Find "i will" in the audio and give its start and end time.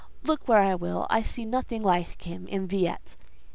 0.61-1.05